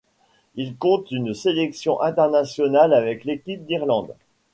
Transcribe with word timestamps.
Il 0.55 0.77
compte 0.77 1.11
une 1.11 1.35
sélection 1.35 2.01
internationale 2.01 2.91
avec 2.91 3.23
l'équipe 3.23 3.63
d'Irlande. 3.67 4.15